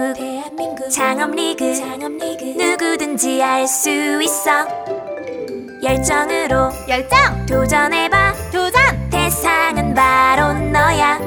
대한민국 0.00 0.14
대한민국 0.16 0.90
창업리그. 0.90 1.74
창업리그. 1.74 2.44
누구든지 2.56 3.42
알 3.42 3.66
수 3.68 3.90
있어. 4.22 4.66
열정으로. 5.82 6.70
열정. 6.88 7.46
도전해봐. 7.46 8.32
도전. 8.50 9.10
대상은 9.10 9.94
바로 9.94 10.54
너야. 10.54 11.18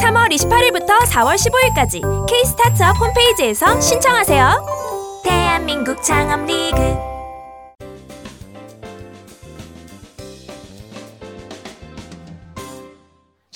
3월 0.00 0.30
28일부터 0.30 1.00
4월 1.10 1.34
15일까지 1.34 2.00
K-스타트업 2.28 2.96
홈페이지에서 3.00 3.80
신청하세요. 3.80 5.22
대한민국 5.24 6.00
창업리그 6.02 7.17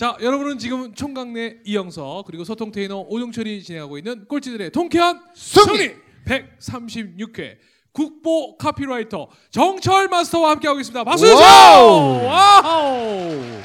자, 0.02 0.16
여러분은 0.20 0.58
지금 0.58 0.92
총각네 0.92 1.60
이영석 1.64 2.26
그리고 2.26 2.42
소통테이너 2.42 3.06
오종철이 3.08 3.62
진행하고 3.62 3.98
있는 3.98 4.26
꼴찌들의 4.26 4.72
통쾌한 4.72 5.22
승리 5.32 5.94
136회 6.24 7.56
국보 7.92 8.56
카피라이터 8.56 9.28
정철 9.52 10.08
마스터와 10.08 10.50
함께하고 10.50 10.80
있습니다. 10.80 11.04
박수 11.04 11.24
주세요. 11.24 11.38
Wow! 11.38 12.24
Wow! 12.24 13.62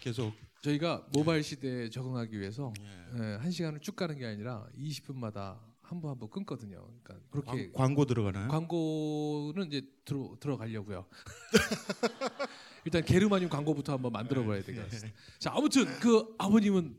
계속 0.00 0.32
저희가 0.62 1.04
모바일 1.12 1.42
시대에 1.42 1.90
적응하기 1.90 2.40
위해서 2.40 2.72
예, 3.18 3.36
한 3.38 3.50
시간을 3.50 3.80
쭉 3.80 3.96
가는 3.96 4.16
게 4.16 4.24
아니라 4.24 4.64
20분마다 4.78 5.58
한번한번 5.90 6.30
끊거든요. 6.30 6.86
그러니까 7.02 7.26
그렇게 7.30 7.72
광, 7.72 7.94
고 7.94 8.04
들어가나요? 8.04 8.46
광고는 8.48 9.66
이제 9.66 9.82
들어 10.04 10.36
들어가려고요. 10.38 11.04
일단 12.84 13.04
게르마늄 13.04 13.48
광고부터 13.48 13.94
한번 13.94 14.12
만들어 14.12 14.44
봐야 14.44 14.62
되겠습니다. 14.62 15.18
자, 15.40 15.50
아무튼 15.52 15.86
그 15.98 16.32
아버님은 16.38 16.96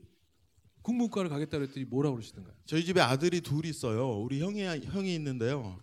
국문과를 0.82 1.30
가겠다 1.30 1.58
그랬더니 1.58 1.86
뭐라 1.86 2.12
그러시던가요? 2.12 2.54
저희 2.66 2.84
집에 2.84 3.00
아들이 3.00 3.40
둘 3.40 3.66
있어요. 3.66 4.20
우리 4.20 4.42
형이 4.42 4.62
형이 4.62 5.16
있는데요. 5.16 5.80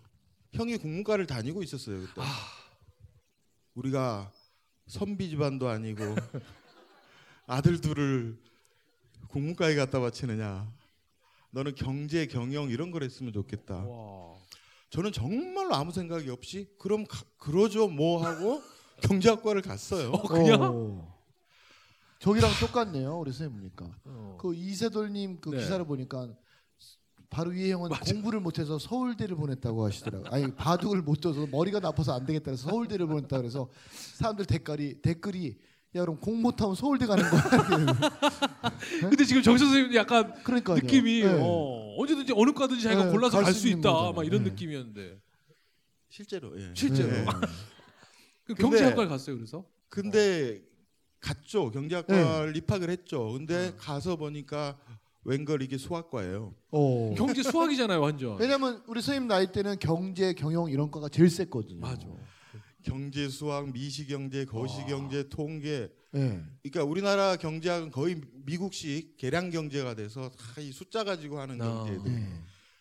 형이 0.53 0.77
국문과를 0.77 1.25
다니고 1.25 1.63
있었어요 1.63 2.01
그때. 2.01 2.21
우리가 3.73 4.31
선비 4.85 5.29
집안도 5.29 5.67
아니고 5.67 6.03
아들 7.47 7.81
둘을 7.81 8.37
국문과에 9.29 9.73
갖다 9.73 9.99
바치느냐. 9.99 10.78
너는 11.51 11.75
경제 11.75 12.25
경영 12.27 12.69
이런 12.69 12.91
걸 12.91 13.03
했으면 13.03 13.33
좋겠다. 13.33 13.75
와. 13.75 14.35
저는 14.89 15.11
정말로 15.11 15.75
아무 15.75 15.91
생각이 15.91 16.29
없이 16.29 16.67
그럼 16.79 17.05
가, 17.05 17.23
그러죠 17.37 17.87
뭐 17.87 18.23
하고 18.23 18.61
경제학과를 19.01 19.61
갔어요. 19.61 20.11
그냥? 20.11 20.61
어. 20.61 21.19
저기랑 22.19 22.51
똑같네요. 22.59 23.17
우리 23.19 23.31
선생님이니까. 23.31 23.89
어. 24.05 24.37
그 24.39 24.53
이세돌님 24.53 25.39
그 25.39 25.49
네. 25.49 25.57
기사를 25.59 25.83
보니까 25.85 26.27
바로 27.29 27.51
위에 27.51 27.71
형은 27.71 27.91
공부를 27.91 28.39
못해서 28.39 28.79
서울대를 28.79 29.35
보냈다고 29.35 29.85
하시더라고요. 29.85 30.29
아니 30.31 30.53
바둑을 30.53 31.01
못 31.03 31.21
둬서 31.21 31.45
머리가 31.47 31.79
나빠서 31.79 32.13
안 32.13 32.25
되겠다 32.25 32.45
그래서 32.45 32.69
서울대를 32.69 33.05
보냈다 33.07 33.37
그래서 33.37 33.69
사람들 33.91 34.45
댓글이 34.45 35.01
댓글이 35.01 35.57
야 35.95 36.01
그럼 36.01 36.17
공 36.19 36.41
못하면 36.41 36.75
서울대 36.75 37.07
가는 37.07 37.23
거야. 37.27 37.41
근데 39.09 39.25
지금 39.25 39.41
정철 39.41 39.67
선생님 39.67 39.95
약간 39.95 40.33
그러니까요. 40.43 40.75
느낌이 40.77 41.21
네. 41.23 41.39
어, 41.41 41.95
언제든지 41.97 42.33
어느 42.35 42.51
과든지 42.51 42.83
자기가 42.83 43.05
네, 43.05 43.11
골라서 43.11 43.37
갈갈수수 43.37 43.67
있는 43.67 43.79
있다. 43.79 43.91
거잖아요. 43.91 44.13
막 44.13 44.25
이런 44.25 44.43
네. 44.43 44.51
느낌이었는데 44.51 45.19
실제로. 46.09 46.59
예. 46.61 46.71
실제로. 46.75 47.09
그 48.45 48.53
근데- 48.53 48.61
경제학과를 48.61 49.09
갔어요. 49.09 49.35
그래서 49.35 49.65
근데 49.89 50.61
갔죠 51.19 51.71
경제학과를 51.71 52.55
입학을 52.55 52.91
했죠. 52.91 53.31
근데 53.33 53.69
어. 53.69 53.73
가서 53.79 54.15
보니까 54.15 54.77
웬걸 55.23 55.63
이게 55.63 55.77
수학과예요. 55.79 56.53
어. 56.69 57.13
경제 57.17 57.41
수학이잖아요, 57.41 57.99
완전. 57.99 58.37
왜냐면 58.39 58.83
우리 58.87 59.01
선생님 59.01 59.27
나이 59.27 59.51
때는 59.51 59.79
경제 59.79 60.33
경영 60.33 60.69
이런 60.69 60.91
거가 60.91 61.09
제일 61.09 61.29
셌거든요. 61.31 61.79
맞아. 61.81 62.07
경제 62.83 63.27
수학, 63.29 63.71
미시 63.71 64.07
경제, 64.07 64.45
거시 64.45 64.77
경제, 64.87 65.27
통계. 65.29 65.89
예. 66.15 66.41
그러니까 66.63 66.83
우리나라 66.83 67.35
경제학은 67.35 67.91
거의 67.91 68.21
미국식 68.45 69.17
계량 69.17 69.49
경제가 69.51 69.95
돼서 69.95 70.31
다 70.31 70.61
이 70.61 70.71
숫자 70.71 71.03
가지고 71.03 71.39
하는 71.39 71.61
아. 71.61 71.65
경제들. 71.85 72.11
예. 72.11 72.27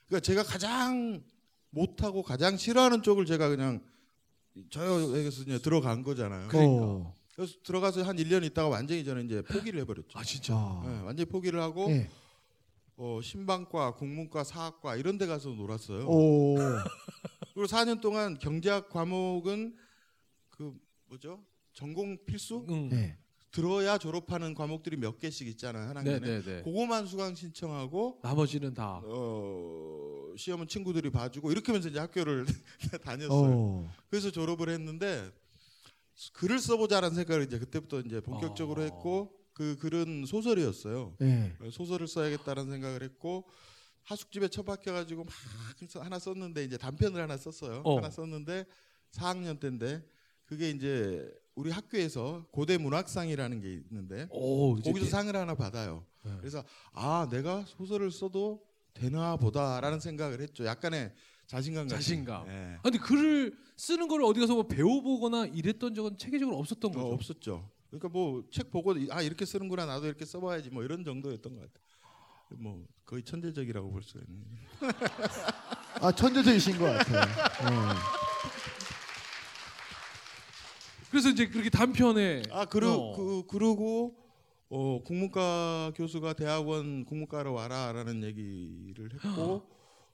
그러니까 0.07 0.21
제가 0.21 0.43
가장 0.43 1.23
못하고 1.71 2.23
가장 2.23 2.57
싫어하는 2.57 3.03
쪽을 3.03 3.27
제가 3.27 3.49
그냥 3.49 3.83
저에게서 4.71 5.43
이제 5.43 5.59
들어간 5.59 6.03
거잖아요. 6.03 6.49
그러니까. 6.49 6.85
어. 6.85 7.15
그래서 7.35 7.55
들어가서 7.63 8.03
한 8.03 8.17
1년 8.17 8.43
있다가 8.45 8.69
완전히 8.69 9.05
저는 9.05 9.27
이제 9.27 9.43
포기를 9.43 9.81
해버렸죠. 9.83 10.19
아 10.19 10.25
진짜. 10.25 10.55
자. 10.55 10.83
네, 10.85 11.01
완전히 11.03 11.27
포기를 11.29 11.61
하고 11.61 11.89
예. 11.91 12.09
어, 12.97 13.21
신방과, 13.23 13.95
국문과, 13.95 14.43
사학과 14.43 14.97
이런 14.97 15.19
데 15.19 15.27
가서 15.27 15.51
놀았어요. 15.51 16.07
오. 16.09 16.57
그리고 17.55 17.67
4년 17.69 18.01
동안 18.01 18.39
경제학 18.39 18.89
과목은 18.89 19.77
그 20.59 20.75
뭐죠? 21.07 21.41
전공 21.73 22.19
필수 22.27 22.67
응. 22.69 22.91
예. 22.93 23.17
들어야 23.53 23.97
졸업하는 23.97 24.55
과목들이 24.55 24.97
몇 24.97 25.19
개씩 25.19 25.47
있잖아요 25.49 25.89
한 25.89 26.05
네, 26.05 26.11
학년에. 26.15 26.41
네, 26.41 26.43
네. 26.43 26.63
그거만 26.63 27.07
수강 27.07 27.35
신청하고 27.35 28.19
나머지는 28.23 28.75
다. 28.75 29.01
어, 29.05 30.35
시험은 30.37 30.67
친구들이 30.67 31.11
봐주고 31.11 31.53
이렇게 31.53 31.69
하면서 31.73 31.89
이제 31.89 31.99
학교를 32.01 32.45
다녔어요. 33.05 33.51
어. 33.57 33.91
그래서 34.11 34.31
졸업을 34.31 34.69
했는데 34.69 35.31
글을 36.33 36.59
써보자라는 36.59 37.15
생각을 37.15 37.45
이제 37.45 37.59
그때부터 37.59 38.01
이제 38.01 38.21
본격적으로 38.21 38.83
어. 38.83 38.85
했고 38.85 39.33
그 39.53 39.77
글은 39.77 40.27
소설이었어요. 40.27 41.17
예. 41.23 41.55
소설을 41.71 42.09
써야겠다는 42.09 42.69
생각을 42.69 43.03
했고 43.05 43.49
하숙집에 44.03 44.49
처박혀가지고 44.49 45.25
막 45.25 45.33
하나 46.05 46.19
썼는데 46.19 46.65
이제 46.65 46.77
단편을 46.77 47.23
하나 47.23 47.37
썼어요. 47.37 47.83
어. 47.85 47.97
하나 47.99 48.11
썼는데 48.11 48.67
4학년 49.13 49.59
때인데 49.61 50.03
그게 50.49 50.71
이제 50.71 51.31
우리 51.55 51.71
학교에서 51.71 52.47
고대 52.51 52.79
문학상이라는 52.79 53.61
게 53.61 53.75
있는데 53.91 54.27
오, 54.31 54.77
거기서 54.77 55.05
게- 55.05 55.11
상을 55.11 55.37
하나 55.37 55.55
받아요. 55.55 56.07
네. 56.25 56.33
그래서 56.41 56.65
아 56.93 57.29
내가 57.31 57.65
소설을 57.67 58.11
써도 58.11 58.63
되나 58.95 59.37
보다라는 59.37 60.01
생각을 60.01 60.41
했죠. 60.41 60.65
약간의 60.65 61.13
자신감 61.47 61.85
같은. 61.89 61.97
자신감. 61.97 62.49
예. 62.49 62.77
아, 62.79 62.83
근데 62.83 62.99
글을 62.99 63.57
쓰는 63.77 64.09
걸 64.09 64.23
어디 64.23 64.41
가서 64.41 64.55
뭐 64.55 64.67
배워보거나 64.67 65.47
이랬던 65.47 65.95
적은 65.95 66.17
체계적으로 66.17 66.57
없었던 66.59 66.93
거죠. 66.93 67.07
어, 67.07 67.13
없었죠. 67.13 67.71
그러니까 67.91 68.09
뭐 68.09 68.43
책 68.51 68.71
보고 68.71 68.95
아 69.11 69.21
이렇게 69.23 69.45
쓰는구나 69.45 69.85
나도 69.87 70.07
이렇게 70.07 70.25
써봐야지 70.25 70.71
뭐 70.71 70.83
이런 70.83 71.05
정도였던 71.05 71.55
것 71.55 71.61
같아요. 71.61 71.85
뭐 72.61 72.87
거의 73.05 73.23
천재적이라고 73.23 73.91
볼 73.91 74.03
수가 74.03 74.21
있는. 74.27 74.45
아 76.01 76.11
천재적이신 76.13 76.79
것 76.79 76.85
같아요. 76.85 77.21
예. 77.21 78.18
그래서 81.11 81.31
이제 81.31 81.49
그렇게 81.49 81.71
단편에 81.71 82.43
아 82.51 82.65
그러 82.67 82.93
어. 82.95 83.17
그 83.17 83.47
그러고 83.47 84.17
어 84.69 85.01
국문과 85.05 85.93
교수가 85.97 86.35
대학원 86.35 87.05
국문과로 87.07 87.55
와라라는 87.55 88.23
얘기를 88.25 89.11
했고 89.15 89.63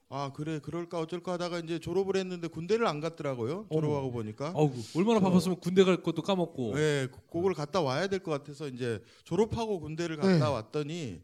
아 0.08 0.32
그래 0.32 0.60
그럴까 0.60 1.00
어쩔까 1.00 1.32
하다가 1.32 1.58
이제 1.60 1.80
졸업을 1.80 2.16
했는데 2.16 2.46
군대를 2.46 2.86
안 2.86 3.00
갔더라고요. 3.00 3.66
졸업하고 3.72 4.12
보니까. 4.12 4.52
어우, 4.54 4.70
얼마나 4.94 5.18
바빴으면 5.18 5.58
군대 5.58 5.82
갈 5.82 6.02
것도 6.02 6.22
까먹고. 6.22 6.74
네, 6.76 7.08
그- 7.10 7.18
그걸 7.32 7.54
갔다 7.54 7.80
와야 7.80 8.06
될 8.06 8.20
것 8.22 8.30
같아서 8.30 8.68
이제 8.68 9.02
졸업하고 9.24 9.80
군대를 9.80 10.16
갔다 10.16 10.38
네. 10.38 10.40
왔더니 10.44 11.22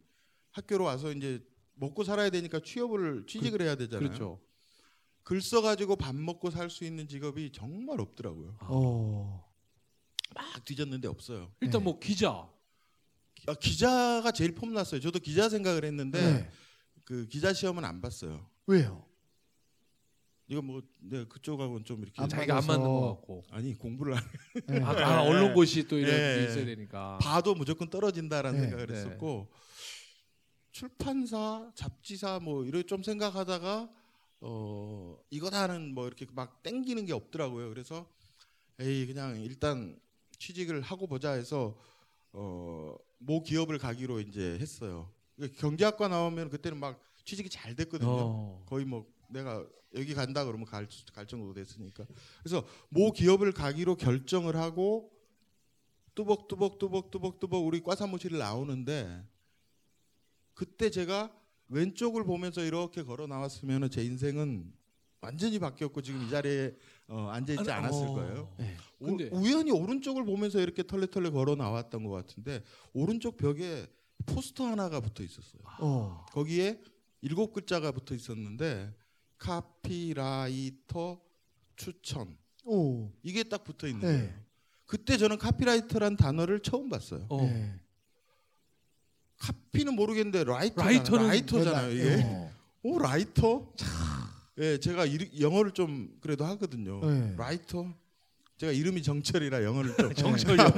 학교로 0.51 0.85
와서 0.85 1.13
이제 1.13 1.41
먹고 1.75 2.03
살아야 2.03 2.31
되니까 2.31 2.59
취업을 2.61 3.27
취직을 3.29 3.63
해야 3.63 3.77
되잖아요. 3.77 4.09
그렇죠. 4.09 4.41
글 5.23 5.41
써가지고 5.41 5.95
밥 5.97 6.17
먹고 6.17 6.51
살 6.51 6.69
수 6.71 6.85
있는 6.85 7.07
직업이 7.07 7.53
정말 7.53 8.01
없더라고요. 8.01 8.57
어. 8.63 9.50
막 10.35 10.65
뒤졌는데 10.65 11.09
없어요. 11.09 11.53
일단 11.61 11.81
네. 11.81 11.85
뭐 11.85 11.99
기자. 11.99 12.49
아, 13.47 13.55
기자가 13.55 14.31
제일 14.33 14.55
폼났어요. 14.55 15.01
저도 15.01 15.19
기자 15.19 15.49
생각을 15.49 15.85
했는데 15.85 16.21
네. 16.21 16.51
그 17.04 17.27
기자 17.27 17.53
시험은 17.53 17.84
안 17.84 18.01
봤어요. 18.01 18.47
왜요? 18.66 19.07
이거 20.47 20.60
뭐 20.63 20.83
네, 20.99 21.25
그쪽하고는 21.25 21.84
좀 21.84 22.03
이렇게 22.03 22.21
안 22.21 22.28
자기가 22.28 22.59
안. 22.59 22.66
맞는 22.66 22.84
것 22.84 23.15
같고. 23.15 23.45
아니 23.51 23.75
공부를 23.75 24.15
안 24.15 24.22
예. 24.72 24.81
아, 24.83 24.91
아, 24.91 25.22
언론고시 25.22 25.87
또 25.89 25.97
이런 25.97 26.10
네. 26.15 26.39
게 26.39 26.45
있어야 26.51 26.65
되니까. 26.65 27.19
봐도 27.22 27.54
무조건 27.54 27.89
떨어진다라는 27.89 28.59
네. 28.60 28.66
생각을 28.66 28.87
네. 28.89 28.95
했었고 28.95 29.51
출판사, 30.72 31.71
잡지사 31.75 32.41
뭐 32.41 32.65
이런 32.65 32.87
좀 32.87 33.03
생각하다가 33.03 33.91
어 34.43 35.19
이거다는 35.31 35.95
뭐 35.95 36.07
이렇게 36.07 36.27
막 36.33 36.63
땡기는 36.63 37.07
게 37.07 37.13
없더라고요. 37.13 37.69
그래서 37.69 38.09
에이 38.81 39.07
그냥 39.07 39.41
일단 39.41 39.99
취직을 40.41 40.81
하고 40.81 41.07
보자 41.07 41.33
해서 41.33 41.78
어 42.33 42.97
모 43.22 43.42
기업을 43.42 43.77
가기로 43.78 44.21
이제 44.21 44.57
했어요. 44.59 45.13
경제학과 45.59 46.09
나오면 46.09 46.48
그때는 46.48 46.78
막 46.78 46.98
취직이 47.25 47.51
잘 47.51 47.77
됐거든요. 47.77 48.09
어. 48.10 48.65
거의 48.66 48.87
뭐 48.87 49.07
내가 49.28 49.63
여기 49.95 50.15
간다 50.15 50.45
그러면 50.47 50.65
갈, 50.66 50.89
갈 51.13 51.27
정도 51.27 51.53
됐으니까 51.53 52.07
그래서 52.42 52.66
모 52.89 53.13
기업을 53.13 53.53
가기로 53.53 53.97
결정을 53.97 54.57
하고 54.57 55.13
뚜벅뚜벅 56.15 56.78
뚜벅뚜벅 56.78 57.41
뚜벅 57.41 57.66
우리 57.66 57.83
과 57.83 57.95
사무실을 57.95 58.39
나오는데 58.39 59.22
그때 60.54 60.89
제가 60.91 61.31
왼쪽을 61.69 62.25
보면서 62.25 62.63
이렇게 62.63 63.03
걸어 63.03 63.27
나왔으면 63.27 63.91
제 63.91 64.03
인생은 64.03 64.72
완전히 65.21 65.59
바뀌었고 65.59 66.01
지금 66.03 66.22
이 66.22 66.31
자리에 66.31 66.75
어, 67.09 67.28
앉아 67.28 67.53
있지 67.55 67.71
않았을 67.71 68.07
어. 68.09 68.13
거예요. 68.15 68.55
네. 68.59 68.77
우- 69.01 69.07
근데- 69.07 69.28
우연히 69.33 69.71
오른쪽을 69.71 70.25
보면서 70.25 70.61
이렇게 70.61 70.83
털레털레 70.87 71.31
걸어 71.31 71.57
나왔던 71.57 72.05
것 72.05 72.11
같은데 72.11 72.63
오른쪽 72.93 73.37
벽에 73.37 73.87
포스터 74.27 74.65
하나가 74.67 75.01
붙어 75.01 75.22
있었어요. 75.22 75.63
어. 75.81 76.25
거기에 76.33 76.81
일곱 77.21 77.53
글자가 77.53 77.93
붙어 77.93 78.15
있었는데 78.15 78.95
카피라이터 79.39 81.21
추천 81.77 82.37
오. 82.65 83.11
이게 83.23 83.43
딱 83.45 83.65
붙어 83.65 83.87
있는 83.87 84.01
네. 84.01 84.19
거예요. 84.19 84.34
그때 84.87 85.16
저는 85.16 85.39
카피라이터란 85.39 86.16
단어를 86.16 86.61
처음 86.61 86.89
봤어요. 86.89 87.27
어. 87.28 87.43
네. 87.43 87.75
카피는 89.39 89.95
모르겠는데 89.95 90.45
writer 90.45 90.83
writer는 90.83 91.27
writer잖아요. 91.28 91.91
이게. 91.93 92.23
어. 92.25 92.51
오 92.83 92.99
writer? 92.98 93.72
예, 94.60 94.78
제가 94.78 95.07
이, 95.07 95.18
영어를 95.41 95.72
좀 95.72 96.10
그래도 96.21 96.45
하거든요. 96.45 97.01
네. 97.01 97.34
Writer. 97.37 97.87
제가 98.59 98.72
이름이 98.72 99.03
정철이라 99.03 99.65
영어를 99.65 99.97
좀 99.97 100.12
정철 100.15 100.59
영어. 100.59 100.72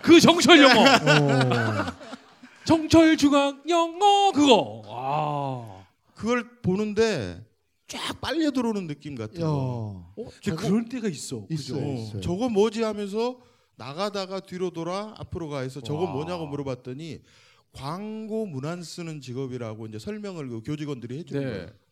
그 0.00 0.20
정철 0.20 0.62
영어. 0.62 0.80
어. 0.82 1.92
정철 2.64 3.16
중앙 3.16 3.62
영어 3.68 4.30
그거. 4.32 4.82
아. 4.86 5.86
그걸 6.14 6.60
보는데 6.62 7.44
쫙 7.88 8.20
빨려 8.20 8.52
들어오는 8.52 8.86
느낌. 8.86 9.16
거. 9.16 9.28
어, 9.40 10.12
근데 10.42 10.56
그럴 10.56 10.88
때가 10.88 11.08
있어. 11.08 11.46
있어요. 11.50 11.80
그죠? 11.80 11.92
있어요. 11.94 12.20
저거 12.20 12.48
뭐지 12.48 12.82
하면서 12.82 13.40
나가다가 13.74 14.40
뒤로 14.40 14.70
돌아 14.70 15.14
앞으로 15.18 15.48
가 15.48 15.60
해서 15.60 15.80
저거 15.80 16.04
와. 16.04 16.12
뭐냐고 16.12 16.46
물어봤더니 16.46 17.22
광고 17.72 18.46
문안 18.46 18.82
쓰는 18.84 19.20
직업이라고 19.20 19.86
이제 19.86 19.98
설명을 19.98 20.48
그 20.48 20.62
교직원들이 20.62 21.18
해주는 21.18 21.40
네. 21.44 21.50
거예요. 21.50 21.85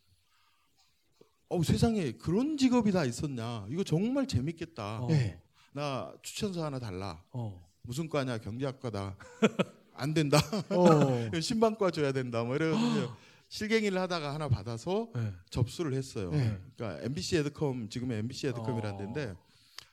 어 1.54 1.62
세상에 1.62 2.10
그런 2.12 2.56
직업이 2.56 2.90
다 2.90 3.04
있었냐? 3.04 3.66
이거 3.70 3.84
정말 3.84 4.26
재밌겠다. 4.26 5.02
어. 5.02 5.06
네. 5.06 5.40
나 5.72 6.12
추천서 6.22 6.64
하나 6.64 6.80
달라. 6.80 7.22
어. 7.30 7.64
무슨 7.82 8.08
과냐? 8.08 8.38
경제학과다. 8.38 9.16
안 9.94 10.12
된다. 10.14 10.38
어. 10.70 11.30
신방과 11.40 11.92
줘야 11.92 12.10
된다. 12.10 12.42
뭐 12.42 12.56
이래가지고 12.56 13.12
실갱이를 13.48 14.00
하다가 14.00 14.34
하나 14.34 14.48
받아서 14.48 15.10
네. 15.14 15.32
접수를 15.48 15.94
했어요. 15.94 16.30
네. 16.32 16.58
그러니까 16.76 17.04
MBC 17.04 17.36
에드컴 17.36 17.88
지금의 17.88 18.18
MBC 18.18 18.48
에드컴이라는 18.48 18.94
어. 18.94 18.98
데인데 18.98 19.34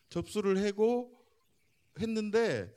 접수를 0.09 0.65
하고 0.65 1.11
했는데 1.99 2.73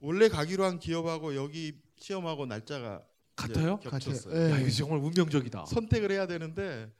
원래 0.00 0.30
가기로 0.30 0.64
한 0.64 0.78
기업하고 0.78 1.36
여기 1.36 1.78
시험하고 1.98 2.46
날짜가 2.46 3.02
같아요? 3.36 3.78
겹쳤어요. 3.80 4.32
같아요. 4.32 4.50
야, 4.52 4.56
네. 4.56 4.62
이거 4.62 4.70
정말 4.70 5.00
운명적이다. 5.00 5.66
선택을 5.66 6.10
해야 6.12 6.26
되는데 6.26 6.90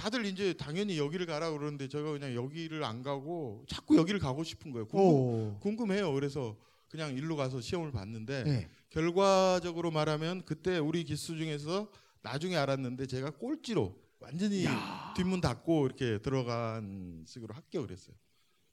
다들 0.00 0.24
이제 0.24 0.54
당연히 0.54 0.96
여기를 0.96 1.26
가라 1.26 1.50
그러는데 1.50 1.86
제가 1.86 2.10
그냥 2.12 2.34
여기를 2.34 2.82
안 2.84 3.02
가고 3.02 3.66
자꾸 3.68 3.98
여기를 3.98 4.18
가고 4.18 4.42
싶은 4.42 4.72
거예요. 4.72 4.86
궁금, 4.88 5.06
오. 5.06 5.58
궁금 5.60 5.92
해요. 5.92 6.10
그래서 6.14 6.56
그냥 6.88 7.14
일로 7.14 7.36
가서 7.36 7.60
시험을 7.60 7.92
봤는데 7.92 8.44
네. 8.44 8.70
결과적으로 8.88 9.90
말하면 9.90 10.46
그때 10.46 10.78
우리 10.78 11.04
기수 11.04 11.36
중에서 11.36 11.90
나중에 12.22 12.56
알았는데 12.56 13.06
제가 13.08 13.32
꼴찌로 13.32 13.94
완전히 14.20 14.64
뒷문 15.16 15.42
닫고 15.42 15.84
이렇게 15.84 16.16
들어간 16.16 17.22
식으로 17.26 17.54
합격을 17.54 17.90
했어요. 17.90 18.16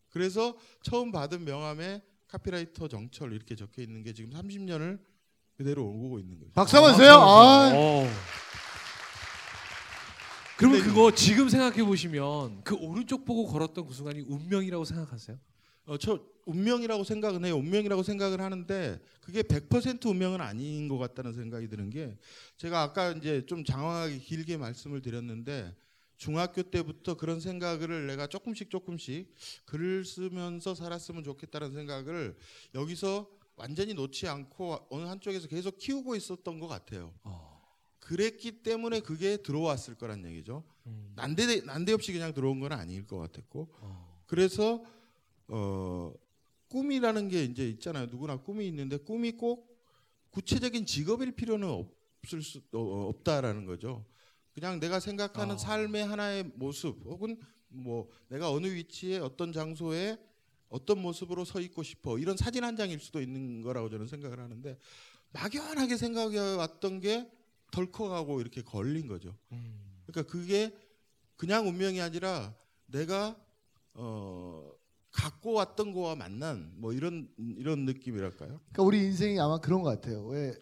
그래서 0.09 0.55
처음 0.81 1.11
받은 1.11 1.43
명함에 1.43 2.01
카피라이터 2.29 2.87
정철 2.87 3.33
이렇게 3.33 3.53
적혀 3.55 3.81
있는 3.81 4.01
게 4.01 4.13
지금 4.13 4.29
30년을 4.31 4.97
그대로 5.57 5.85
오고 5.85 6.19
있는 6.19 6.39
거죠. 6.39 6.51
박수 6.53 6.77
한번 6.77 6.93
주세요. 6.93 7.15
아. 7.15 8.07
어. 10.57 10.59
그러면 10.59 10.81
그거 10.81 11.11
지금 11.13 11.49
생각해 11.49 11.83
보시면 11.83 12.63
그 12.63 12.75
오른쪽 12.75 13.25
보고 13.25 13.45
걸었던 13.45 13.85
그 13.85 13.93
순간이 13.93 14.21
운명이라고 14.21 14.85
생각하세요? 14.85 15.37
어, 15.85 15.97
저 15.97 16.19
운명이라고 16.45 17.03
생각은 17.03 17.45
해요. 17.45 17.55
운명이라고 17.57 18.01
생각을 18.01 18.41
하는데 18.41 18.99
그게 19.21 19.43
100% 19.43 20.05
운명은 20.07 20.41
아닌 20.41 20.87
것 20.87 20.97
같다는 20.97 21.33
생각이 21.33 21.67
드는 21.67 21.89
게 21.91 22.17
제가 22.57 22.81
아까 22.81 23.11
이제 23.11 23.45
좀 23.45 23.63
장황하게 23.63 24.17
길게 24.17 24.57
말씀을 24.57 25.01
드렸는데 25.01 25.75
중학교 26.17 26.63
때부터 26.63 27.15
그런 27.15 27.39
생각을 27.39 28.07
내가 28.07 28.25
조금씩 28.25 28.71
조금씩 28.71 29.33
글을 29.65 30.03
쓰면서 30.03 30.73
살았으면 30.73 31.23
좋겠다는 31.23 31.73
생각을 31.73 32.35
여기서 32.73 33.29
완전히 33.55 33.93
놓지 33.93 34.27
않고 34.27 34.87
어느 34.89 35.03
한쪽에서 35.03 35.47
계속 35.47 35.77
키우고 35.77 36.15
있었던 36.15 36.59
것 36.59 36.67
같아요. 36.67 37.13
어. 37.23 37.56
그랬기 38.07 38.63
때문에 38.63 39.01
그게 39.01 39.35
들어왔을 39.35 39.95
거란 39.95 40.25
얘기죠. 40.25 40.63
음. 40.85 41.11
난데 41.17 41.61
난데없이 41.65 42.13
그냥 42.13 42.33
들어온 42.33 42.61
건 42.61 42.71
아닐 42.71 43.05
것 43.05 43.17
같았고 43.17 43.67
어. 43.81 44.23
그래서 44.25 44.81
어 45.49 46.13
꿈이라는 46.69 47.27
게 47.27 47.43
이제 47.43 47.67
있잖아요. 47.67 48.05
누구나 48.05 48.37
꿈이 48.37 48.65
있는데 48.67 48.95
꿈이 48.95 49.33
꼭 49.33 49.77
구체적인 50.29 50.85
직업일 50.85 51.33
필요는 51.33 51.67
없을 51.67 52.41
수 52.41 52.61
어, 52.71 53.09
없다라는 53.09 53.65
거죠. 53.65 54.05
그냥 54.53 54.79
내가 54.79 55.01
생각하는 55.01 55.55
아. 55.55 55.57
삶의 55.57 56.05
하나의 56.05 56.45
모습 56.55 57.01
혹은 57.03 57.37
뭐 57.67 58.07
내가 58.29 58.49
어느 58.49 58.67
위치에 58.67 59.17
어떤 59.17 59.51
장소에 59.51 60.17
어떤 60.69 61.01
모습으로 61.01 61.43
서 61.43 61.59
있고 61.59 61.83
싶어 61.83 62.17
이런 62.19 62.37
사진 62.37 62.63
한 62.63 62.77
장일 62.77 63.01
수도 63.01 63.19
있는 63.21 63.61
거라고 63.61 63.89
저는 63.89 64.07
생각을 64.07 64.39
하는데 64.39 64.79
막연하게 65.33 65.97
생각해 65.97 66.55
왔던 66.55 67.01
게 67.01 67.29
덜컥하고 67.71 68.41
이렇게 68.41 68.61
걸린 68.61 69.07
거죠. 69.07 69.35
음. 69.51 70.01
그러니까 70.05 70.31
그게 70.31 70.75
그냥 71.35 71.67
운명이 71.67 72.01
아니라 72.01 72.53
내가 72.87 73.35
어 73.93 74.71
갖고 75.11 75.53
왔던 75.53 75.93
거와 75.93 76.15
만난 76.15 76.71
뭐 76.75 76.93
이런 76.93 77.29
이런 77.37 77.85
느낌이랄까요? 77.85 78.59
그러니까 78.59 78.83
우리 78.83 79.03
인생이 79.05 79.39
아마 79.39 79.59
그런 79.59 79.81
것 79.81 79.89
같아요. 79.89 80.25
왜 80.27 80.53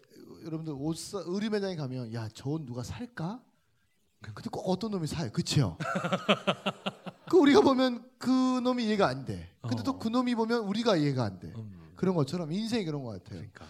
여러분들 0.44 0.74
옷 0.76 0.96
사, 0.96 1.22
의류 1.24 1.50
매장에 1.50 1.76
가면 1.76 2.12
야저옷 2.12 2.62
누가 2.62 2.82
살까? 2.82 3.42
근데 4.20 4.50
꼭 4.50 4.62
어떤 4.68 4.90
놈이 4.90 5.06
사요, 5.06 5.30
그렇죠? 5.30 5.78
그 7.30 7.36
우리가 7.36 7.60
보면 7.60 8.08
그 8.18 8.30
놈이 8.30 8.84
이해가 8.84 9.06
안 9.06 9.24
돼. 9.24 9.50
근데 9.62 9.82
또 9.82 9.92
어. 9.92 9.98
그 9.98 10.08
놈이 10.08 10.34
보면 10.34 10.60
우리가 10.64 10.96
이해가 10.96 11.24
안 11.24 11.38
돼. 11.38 11.52
음. 11.54 11.92
그런 11.96 12.14
것처럼 12.14 12.52
인생이 12.52 12.84
그런 12.84 13.02
것 13.02 13.10
같아요. 13.10 13.40
그러니까. 13.40 13.66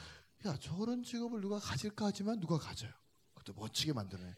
야 0.46 0.56
저런 0.60 1.02
직업을 1.02 1.40
누가 1.40 1.58
가질까 1.58 2.06
하지만 2.06 2.40
누가 2.40 2.58
가져요. 2.58 2.90
그것도 3.46 3.54
멋지게 3.54 3.92
만드네. 3.92 4.34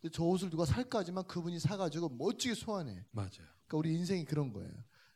근데 0.00 0.12
저 0.12 0.24
옷을 0.24 0.50
누가 0.50 0.64
살까 0.64 1.00
하지만 1.00 1.24
그분이 1.24 1.58
사가지고 1.58 2.10
멋지게 2.10 2.54
소환해. 2.54 3.04
맞아요. 3.10 3.30
그러니까 3.66 3.76
우리 3.78 3.94
인생이 3.94 4.24
그런 4.24 4.52
거예요. 4.52 4.70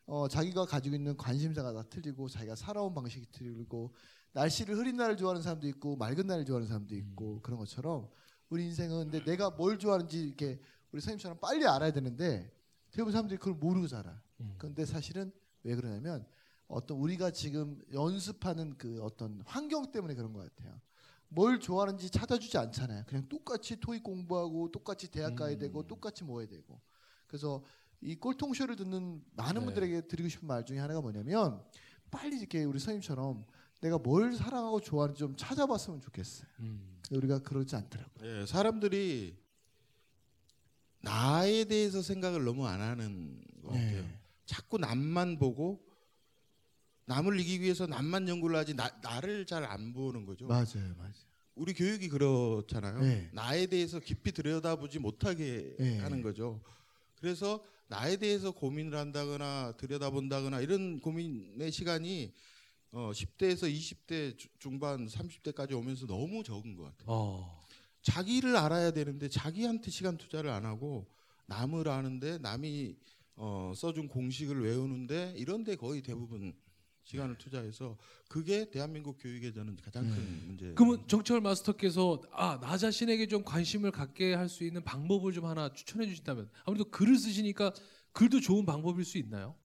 어, 0.07 0.27
자기가 0.27 0.65
가지고 0.65 0.95
있는 0.95 1.15
관심사가 1.17 1.73
다 1.73 1.83
틀리고 1.83 2.29
자기가 2.29 2.55
살아온 2.55 2.93
방식이 2.93 3.27
틀리고 3.31 3.93
날씨를 4.33 4.75
흐린 4.77 4.97
날을 4.97 5.17
좋아하는 5.17 5.41
사람도 5.41 5.67
있고 5.69 5.95
맑은 5.95 6.27
날을 6.27 6.45
좋아하는 6.45 6.67
사람도 6.67 6.95
있고 6.95 7.41
그런 7.41 7.57
것처럼 7.57 8.09
우리 8.49 8.65
인생은 8.65 9.09
근데 9.09 9.23
내가 9.23 9.49
뭘 9.51 9.79
좋아하는지 9.79 10.27
이렇게 10.27 10.59
우리 10.91 11.01
선생님처럼 11.01 11.39
빨리 11.39 11.65
알아야 11.65 11.91
되는데 11.91 12.51
대부분 12.91 13.11
사람들이 13.11 13.39
그걸 13.39 13.55
모르고 13.55 13.87
살아. 13.87 14.21
음. 14.41 14.55
근데 14.57 14.85
사실은 14.85 15.31
왜 15.63 15.75
그러냐면 15.75 16.25
어떤 16.67 16.97
우리가 16.97 17.31
지금 17.31 17.81
연습하는 17.91 18.77
그 18.77 19.01
어떤 19.01 19.41
환경 19.45 19.91
때문에 19.91 20.13
그런 20.13 20.33
것 20.33 20.55
같아요. 20.55 20.79
뭘 21.35 21.59
좋아하는지 21.59 22.09
찾아주지 22.09 22.57
않잖아요. 22.57 23.03
그냥 23.05 23.27
똑같이 23.27 23.77
토익 23.79 24.03
공부하고 24.03 24.71
똑같이 24.71 25.11
대학 25.11 25.35
가야 25.35 25.53
음. 25.53 25.59
되고 25.59 25.85
똑같이 25.85 26.23
뭐 26.23 26.39
해야 26.39 26.47
되고. 26.47 26.79
그래서 27.27 27.61
이 28.01 28.15
꼴통쇼를 28.15 28.77
듣는 28.77 29.21
많은 29.35 29.61
네. 29.61 29.65
분들에게 29.65 30.07
드리고 30.07 30.29
싶은 30.29 30.47
말 30.47 30.65
중에 30.65 30.79
하나가 30.79 31.01
뭐냐면 31.01 31.61
빨리 32.09 32.37
이렇게 32.37 32.63
우리 32.63 32.79
선생님처럼 32.79 33.45
내가 33.81 33.97
뭘 33.97 34.35
사랑하고 34.35 34.79
좋아하는지 34.79 35.19
좀 35.19 35.35
찾아봤으면 35.35 35.99
좋겠어요. 36.01 36.47
음. 36.61 37.01
우리가 37.11 37.39
그러지 37.39 37.75
않더라고요. 37.75 38.41
예, 38.41 38.45
사람들이 38.45 39.37
나에 41.01 41.65
대해서 41.65 42.01
생각을 42.01 42.45
너무 42.45 42.65
안 42.65 42.81
하는 42.81 43.43
것 43.61 43.69
같아요. 43.69 44.01
네. 44.03 44.19
자꾸 44.45 44.77
남만 44.77 45.37
보고 45.37 45.85
남을 47.05 47.39
이기기 47.39 47.63
위해서 47.63 47.85
남만 47.87 48.27
연구를 48.27 48.55
하지 48.55 48.73
나, 48.73 48.89
나를 49.01 49.45
잘 49.45 49.63
안 49.65 49.93
보는 49.93 50.25
거죠. 50.25 50.47
맞아요, 50.47 50.95
맞아요. 50.97 51.13
우리 51.55 51.73
교육이 51.73 52.09
그렇잖아요. 52.09 52.99
네. 53.01 53.29
나에 53.33 53.67
대해서 53.67 53.99
깊이 53.99 54.31
들여다보지 54.31 54.99
못하게 54.99 55.75
네. 55.79 55.99
하는 55.99 56.21
거죠. 56.21 56.61
그래서 57.15 57.63
나에 57.87 58.17
대해서 58.17 58.51
고민을 58.51 58.97
한다거나 58.97 59.73
들여다본다거나 59.77 60.59
이런 60.61 60.99
고민의 60.99 61.71
시간이 61.71 62.33
어, 62.91 63.11
10대에서 63.13 63.71
20대 63.71 64.37
주- 64.37 64.47
중반, 64.59 65.05
30대까지 65.07 65.73
오면서 65.77 66.07
너무 66.07 66.43
적은 66.43 66.75
것 66.75 66.83
같아요. 66.83 67.05
어. 67.07 67.63
자기를 68.01 68.55
알아야 68.57 68.91
되는데 68.91 69.29
자기한테 69.29 69.91
시간 69.91 70.17
투자를 70.17 70.49
안 70.49 70.65
하고 70.65 71.07
남을 71.47 71.87
아는데 71.87 72.37
남이 72.39 72.95
어, 73.37 73.73
써준 73.75 74.07
공식을 74.07 74.61
외우는데 74.63 75.33
이런데 75.37 75.75
거의 75.75 76.01
대부분 76.01 76.53
시간을 77.05 77.37
투자해서 77.37 77.97
그게 78.27 78.69
대한민국 78.69 79.17
교육에 79.19 79.53
저는 79.53 79.77
가장 79.77 80.03
큰 80.09 80.47
문제. 80.47 80.73
그러면 80.75 81.07
정철 81.07 81.39
마스터께서 81.41 82.21
아 82.31 82.59
나 82.59 82.77
자신에게 82.77 83.27
좀 83.27 83.43
관심을 83.43 83.91
갖게 83.91 84.33
할 84.33 84.49
수 84.49 84.63
있는 84.63 84.83
방법을 84.83 85.31
좀 85.33 85.45
하나 85.45 85.71
추천해 85.71 86.07
주신다면 86.07 86.49
아무래도 86.65 86.89
글을 86.89 87.17
쓰시니까 87.17 87.73
글도 88.11 88.39
좋은 88.41 88.65
방법일 88.65 89.05
수 89.05 89.17
있나요? 89.17 89.55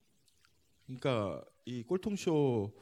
그러니까 0.87 1.43
이 1.65 1.83
꼴통쇼 1.83 2.73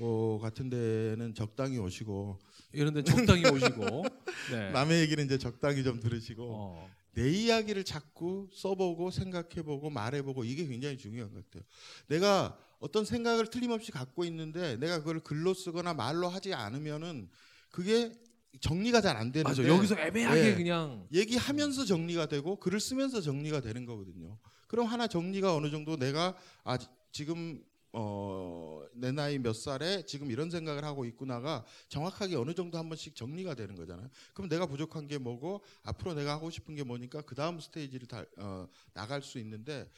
어, 0.00 0.38
같은 0.42 0.68
데는 0.70 1.34
적당히 1.34 1.78
오시고 1.78 2.38
이런 2.72 2.94
데 2.94 3.02
적당히 3.02 3.46
오시고 3.46 4.04
네. 4.52 4.70
남의 4.72 5.00
얘기는 5.00 5.24
이제 5.24 5.38
적당히 5.38 5.82
좀 5.84 5.98
들으시고 6.00 6.46
어. 6.50 6.90
내 7.12 7.30
이야기를 7.30 7.84
자꾸 7.84 8.48
써보고 8.52 9.10
생각해보고 9.12 9.88
말해보고 9.90 10.44
이게 10.44 10.66
굉장히 10.66 10.98
중요한 10.98 11.32
것 11.32 11.44
같아요. 11.44 11.62
내가 12.08 12.58
어떤 12.84 13.06
생각을 13.06 13.46
틀림없이 13.46 13.90
갖고 13.90 14.26
있는데 14.26 14.76
내가 14.76 14.98
그걸 14.98 15.20
글로 15.20 15.54
쓰거나 15.54 15.94
말로 15.94 16.28
하지 16.28 16.52
않으면은 16.52 17.30
그게 17.70 18.12
정리가 18.60 19.00
잘 19.00 19.16
안 19.16 19.32
되는데 19.32 19.62
맞아 19.62 19.66
여기서 19.66 19.98
애매하게 19.98 20.42
네. 20.42 20.54
그냥 20.54 21.08
얘기하면서 21.10 21.86
정리가 21.86 22.26
되고 22.26 22.56
글을 22.56 22.78
쓰면서 22.80 23.22
정리가 23.22 23.62
되는 23.62 23.86
거거든요. 23.86 24.36
그럼 24.68 24.86
하나 24.86 25.06
정리가 25.06 25.54
어느 25.54 25.70
정도 25.70 25.96
내가 25.96 26.36
아 26.62 26.76
지금 27.10 27.64
어, 27.92 28.84
내 28.92 29.12
나이 29.12 29.38
몇 29.38 29.54
살에 29.54 30.04
지금 30.04 30.30
이런 30.30 30.50
생각을 30.50 30.84
하고 30.84 31.06
있구나가 31.06 31.64
정확하게 31.88 32.36
어느 32.36 32.52
정도 32.52 32.76
한 32.76 32.90
번씩 32.90 33.16
정리가 33.16 33.54
되는 33.54 33.76
거잖아요. 33.76 34.10
그럼 34.34 34.50
내가 34.50 34.66
부족한 34.66 35.06
게 35.06 35.16
뭐고 35.16 35.62
앞으로 35.84 36.12
내가 36.12 36.32
하고 36.32 36.50
싶은 36.50 36.74
게 36.74 36.82
뭐니까 36.82 37.22
그 37.22 37.34
다음 37.34 37.60
스테이지를 37.60 38.08
다, 38.08 38.24
어, 38.36 38.68
나갈 38.92 39.22
수 39.22 39.38
있는데 39.38 39.88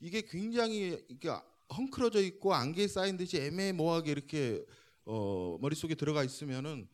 이게 0.00 0.22
굉장히 0.22 0.98
이게 1.08 1.30
헝클어져 1.72 2.20
있고 2.22 2.54
안개에 2.54 2.86
쌓인 2.88 3.16
듯이 3.16 3.38
애매모호하게 3.38 4.10
이렇게 4.10 4.64
어, 5.04 5.58
머릿속에 5.60 5.94
들어가 5.94 6.22
있으면은 6.24 6.88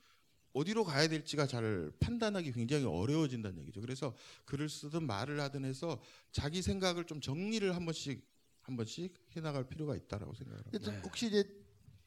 어디로 0.53 0.85
가야 0.85 1.09
될지가 1.09 1.47
잘 1.47 1.93
판단하기 2.01 2.53
굉장히 2.53 2.85
어려워진다는 2.85 3.61
얘기죠. 3.61 3.81
그래서 3.81 4.15
글을 4.47 4.69
쓰든 4.69 5.05
말을 5.05 5.41
하든 5.41 5.65
해서 5.65 6.01
자기 6.33 6.63
생각을 6.63 7.05
좀 7.05 7.21
정리를 7.21 7.75
한 7.77 7.85
번씩 7.85 8.27
한 8.63 8.77
번씩 8.77 9.15
해 9.37 9.41
나갈 9.41 9.65
필요가 9.69 9.95
있다라고 9.95 10.35
생각합니다. 10.35 10.71
일단 10.73 10.95
네. 10.95 11.01
혹시 11.05 11.27
이제 11.29 11.45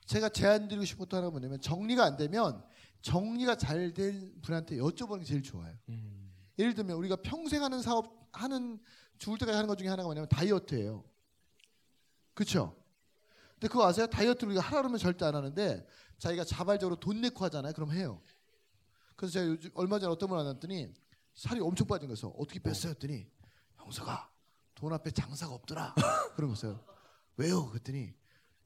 제가 0.06 0.30
제안 0.30 0.68
드리고 0.68 0.86
싶은 0.86 1.00
것도 1.00 1.18
하나가 1.18 1.32
뭐냐면 1.32 1.62
정리가 1.62 2.04
안 2.04 2.18
되면 2.18 2.64
정리가 3.02 3.56
잘 3.56 3.94
된 3.94 4.34
분한테 4.42 4.78
여쭤보는 4.78 5.20
게 5.20 5.26
제일 5.26 5.42
좋아요. 5.44 5.76
음. 5.90 6.32
예를 6.60 6.74
들면 6.76 6.96
우리가 6.98 7.18
평생 7.18 7.64
하는 7.64 7.82
사업 7.82 8.30
하는 8.32 8.80
죽을 9.18 9.38
때까지 9.38 9.56
하는 9.56 9.68
것 9.68 9.78
중에 9.78 9.88
하나가 9.88 10.08
뭐냐면 10.08 10.28
다이어트예요. 10.30 11.04
그렇죠? 12.34 12.76
근데 13.54 13.68
그거 13.68 13.86
아세요? 13.86 14.08
다이어트를 14.08 14.50
우리가 14.54 14.62
하라 14.66 14.82
그러면 14.82 14.98
절대 14.98 15.26
안 15.26 15.36
하는데 15.36 15.86
자기가 16.18 16.44
자발적으로 16.44 16.96
돈 17.00 17.22
내고 17.22 17.44
하잖아요. 17.46 17.74
그럼 17.74 17.92
해요. 17.92 18.22
그래서 19.16 19.34
제가 19.34 19.48
요즘 19.48 19.70
얼마 19.76 20.00
전에 20.00 20.12
어떤 20.12 20.30
분을 20.30 20.44
만났더니 20.44 20.94
살이 21.36 21.60
엄청 21.60 21.88
빠진 21.88 22.10
거서 22.10 22.30
어떻게 22.30 22.60
뺐어요? 22.60 22.92
했더니 22.92 23.28
형사가 23.78 24.30
돈 24.76 24.94
앞에 24.94 25.12
장사가 25.12 25.54
없더라. 25.54 25.96
그런 26.36 26.50
거였어요. 26.50 26.84
왜요? 27.38 27.70
그랬더니 27.70 28.14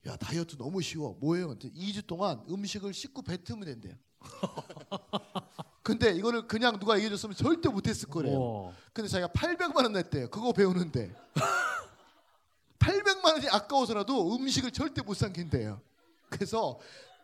야 0.06 0.16
다이어트 0.16 0.58
너무 0.58 0.82
쉬워. 0.82 1.18
뭐예요? 1.20 1.48
그랬더니 1.48 1.74
2주 1.74 2.08
동안 2.08 2.44
음식을 2.50 2.94
씻고 2.94 3.22
뱉으면 3.22 3.66
된대요. 3.66 3.96
근데 5.84 6.12
이거를 6.14 6.48
그냥 6.48 6.80
누가 6.80 6.96
얘기해 6.96 7.10
줬으면 7.12 7.36
절대 7.36 7.70
못했을 7.70 8.10
거래요. 8.10 8.38
어. 8.42 8.76
근데 8.94 9.08
자기가 9.08 9.28
800만 9.34 9.76
원 9.84 9.94
냈대요. 9.94 10.30
그거 10.30 10.52
배우는데 10.52 11.14
800 12.80 13.05
만 13.25 13.34
원이 13.34 13.50
아까워서라도 13.50 14.36
음식을 14.36 14.72
절대 14.72 15.01
못 15.01 15.15
삼킨대요. 15.15 15.82
그래서 16.29 16.79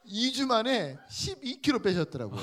2주 0.07 0.47
만에 0.47 0.97
12kg 1.07 1.83
빼셨더라고요. 1.83 2.41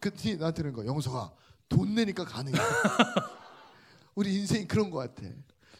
그랬더니 0.00 0.36
나한테 0.36 0.62
그런 0.62 0.74
거 0.74 0.86
영석아 0.86 1.32
돈 1.68 1.94
내니까 1.94 2.24
가능해. 2.24 2.56
우리 4.14 4.34
인생이 4.36 4.68
그런 4.68 4.90
것 4.90 4.98
같아. 4.98 5.28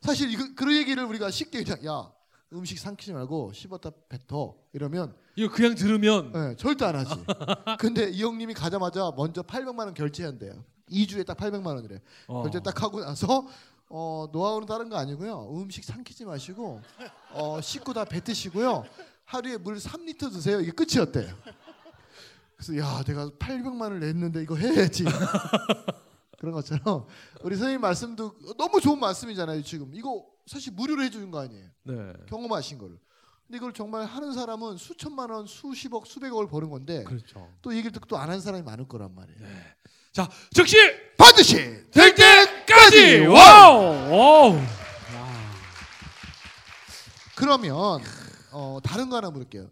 사실 0.02 0.30
이거 0.32 0.44
그런 0.56 0.74
얘기를 0.74 1.04
우리가 1.04 1.30
쉽게 1.30 1.62
그냥 1.62 1.86
야 1.86 2.12
음식 2.52 2.78
삼키지 2.78 3.12
말고 3.12 3.52
씹었다 3.52 3.90
뱉어 4.08 4.56
이러면 4.72 5.14
이거 5.36 5.52
그냥 5.54 5.74
들으면 5.74 6.32
네, 6.32 6.56
절대 6.56 6.84
안 6.84 6.96
하지. 6.96 7.14
근데 7.78 8.10
이 8.10 8.22
형님이 8.22 8.54
가자마자 8.54 9.12
먼저 9.16 9.42
800만 9.42 9.78
원 9.80 9.94
결제한대요. 9.94 10.64
2주에 10.90 11.24
딱 11.24 11.36
800만 11.36 11.66
원이래. 11.76 12.00
어. 12.26 12.42
결제 12.42 12.60
딱 12.60 12.82
하고 12.82 13.00
나서 13.00 13.46
어, 13.96 14.28
노하우는 14.32 14.66
다른 14.66 14.88
거 14.88 14.96
아니고요. 14.96 15.50
음식 15.56 15.84
삼키지 15.84 16.24
마시고 16.24 16.80
어, 17.30 17.60
씻고 17.60 17.92
다 17.92 18.04
뱉으시고요. 18.04 18.84
하루에 19.24 19.56
물 19.56 19.76
3리터 19.76 20.32
드세요. 20.32 20.60
이게 20.60 20.72
끝이었대요. 20.72 21.32
그래서 22.56 22.76
야, 22.78 23.04
내가 23.04 23.28
800만 23.38 23.82
원을 23.82 24.00
냈는데 24.00 24.42
이거 24.42 24.56
해야지. 24.56 25.04
그런 26.40 26.54
것처럼 26.54 27.06
우리 27.42 27.54
선생님 27.56 27.80
말씀도 27.82 28.34
너무 28.58 28.80
좋은 28.80 28.98
말씀이잖아요. 28.98 29.62
지금 29.62 29.94
이거 29.94 30.26
사실 30.46 30.72
무료로 30.72 31.00
해주는 31.04 31.30
거 31.30 31.38
아니에요. 31.40 31.68
네. 31.84 32.12
경험하신 32.28 32.78
거를. 32.78 32.98
근데 33.46 33.58
이걸 33.58 33.72
정말 33.72 34.06
하는 34.06 34.32
사람은 34.32 34.76
수천만 34.76 35.30
원, 35.30 35.46
수십억, 35.46 36.06
수백억을 36.08 36.48
버는 36.48 36.68
건데 36.68 37.04
그렇죠. 37.04 37.48
또 37.62 37.72
얘기를 37.72 37.92
듣고 37.92 38.06
또 38.06 38.16
안 38.16 38.28
하는 38.28 38.40
사람이 38.40 38.64
많을 38.64 38.88
거란 38.88 39.14
말이에요. 39.14 39.38
자 40.12 40.28
즉시 40.52 40.76
반드시 41.16 41.56
될 41.92 42.14
때 42.14 42.43
까지 42.94 43.26
wow. 43.26 44.12
Wow. 44.12 44.60
그러면 47.36 48.00
어, 48.52 48.78
다른 48.82 49.10
거 49.10 49.16
하나 49.16 49.30
물을게요. 49.30 49.68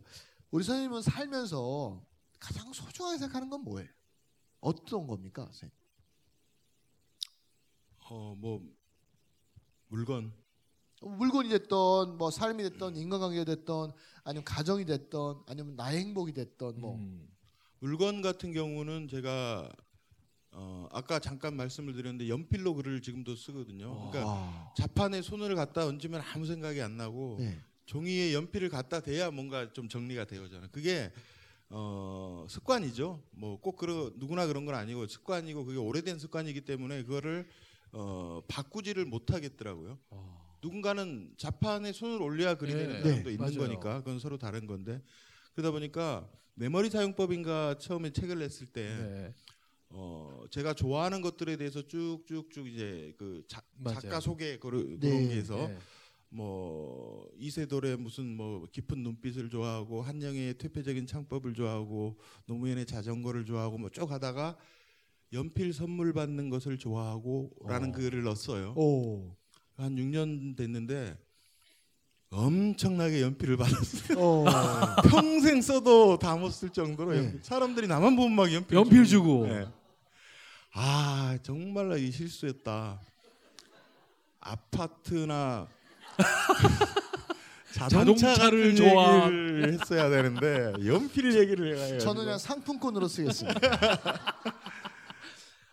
우리 0.51 0.65
선생님은 0.65 1.03
살면서 1.03 2.03
가장 2.41 2.73
소중하게 2.73 3.19
생각하는 3.19 3.49
건 3.49 3.63
뭐예요? 3.63 3.89
어떤 4.61 5.07
겁니까, 5.07 5.45
선생님? 5.45 5.73
어 8.11 8.35
뭐 8.37 8.61
물건 9.89 10.33
물건이 11.01 11.49
됐던 11.49 12.19
뭐 12.19 12.31
삶이 12.31 12.63
됐던 12.65 12.97
인간관계가 12.97 13.45
됐던 13.45 13.93
아니면 14.25 14.45
가정이 14.45 14.85
됐던 14.85 15.45
아니면 15.47 15.77
나의 15.77 16.01
행복이 16.01 16.33
됐던 16.33 16.81
뭐 16.81 16.97
음. 16.97 17.29
물건 17.79 18.21
같은 18.23 18.53
경우는 18.53 19.09
제가 19.09 19.71
어, 20.55 20.87
아까 20.93 21.19
잠깐 21.19 21.57
말씀을 21.57 21.95
드렸는데 21.95 22.29
연필로 22.29 22.75
글을 22.75 23.01
지금도 23.01 23.35
쓰거든요. 23.37 24.11
그러니까 24.11 24.27
와. 24.27 24.73
자판에 24.77 25.23
손을 25.23 25.55
갖다 25.55 25.87
얹으면 25.87 26.21
아무 26.33 26.47
생각이 26.47 26.81
안 26.83 26.97
나고 26.97 27.37
네. 27.41 27.59
종이에 27.87 28.35
연필을 28.35 28.69
갖다 28.69 29.01
대야 29.01 29.31
뭔가 29.31 29.73
좀 29.73 29.89
정리가 29.89 30.27
되어잖아요. 30.27 30.69
그게 30.71 31.11
어, 31.71 32.45
습관이죠. 32.51 33.23
뭐 33.31 33.57
꼭 33.61 33.77
그러 33.77 34.11
누구나 34.17 34.47
그런 34.47 34.67
건 34.67 34.75
아니고 34.75 35.07
습관이고 35.07 35.65
그게 35.65 35.79
오래된 35.79 36.19
습관이기 36.19 36.63
때문에 36.63 37.03
그거를 37.05 37.49
어, 37.93 38.43
바꾸지를 38.47 39.07
못하겠더라고요. 39.07 39.99
누군가는 40.63 41.33
자판에 41.39 41.93
손을 41.93 42.21
올려야 42.23 42.55
글이 42.55 42.75
네. 42.75 42.79
되는 42.79 43.03
사람도 43.03 43.25
네, 43.25 43.33
있는 43.33 43.39
맞아요. 43.39 43.59
거니까 43.59 43.99
그건 44.01 44.19
서로 44.21 44.37
다른 44.39 44.67
건데 44.67 45.03
그러다 45.55 45.71
보니까 45.73 46.29
메모리 46.55 46.91
사용법인가 46.91 47.79
처음에 47.79 48.11
책을 48.11 48.39
냈을 48.39 48.67
때 48.67 48.83
네. 48.97 49.35
어, 49.95 50.45
제가 50.51 50.75
좋아하는 50.75 51.21
것들에 51.21 51.57
대해서 51.57 51.83
쭉쭉쭉 51.87 52.67
이제 52.69 53.15
그 53.19 53.43
자. 53.47 53.63
작가 53.95 54.21
소개 54.21 54.59
그런 54.59 54.99
네. 54.99 55.09
그런 55.09 55.29
게 55.29 55.43
네. 55.43 55.79
뭐 56.31 57.29
이세돌의 57.37 57.99
무슨 57.99 58.37
뭐 58.37 58.67
깊은 58.73 59.03
눈빛을 59.03 59.51
좋아하고 59.51 60.01
한영의 60.01 60.57
퇴폐적인 60.57 61.07
창법을 61.07 61.53
좋아하고 61.53 62.17
노무현의 62.47 62.87
자전거를 62.87 63.45
좋아하고 63.45 63.77
뭐 63.79 63.91
쭉 63.91 64.11
하다가 64.11 64.57
연필 65.35 65.73
선물 65.75 66.13
받는 66.15 66.49
것을 66.49 66.79
좋아하고라는 66.79 67.91
어. 67.91 67.93
글을 67.93 68.23
넣었어요. 68.23 68.73
오. 68.77 69.35
한 69.77 69.97
6년 69.97 70.57
됐는데 70.57 71.17
엄청나게 72.31 73.21
연필을 73.21 73.57
받았어요. 73.59 74.19
어. 74.19 74.45
평생 75.09 75.61
써도 75.61 76.19
다 76.19 76.37
못 76.37 76.51
쓸 76.53 76.71
정도로 76.71 77.13
네. 77.13 77.39
사람들이 77.43 77.87
나만 77.89 78.17
보면 78.17 78.33
막 78.35 78.51
연필 78.53 78.77
연필 78.79 79.05
주고. 79.05 79.47
네. 79.47 79.67
아 80.73 81.39
정말로 81.43 81.97
이 81.97 82.11
실수였다. 82.11 83.01
아파트나 84.41 85.69
자동차 87.73 88.35
자동차를 88.35 88.73
같은 88.75 88.77
좋아- 88.77 89.25
얘기를 89.27 89.73
했어야 89.73 90.09
되는데 90.11 90.73
연필 90.87 91.39
얘기를 91.39 91.75
해가지고 91.75 91.99
저는 92.01 92.25
그냥 92.25 92.39
상품권으로 92.39 93.07
쓰겠습니다. 93.09 93.61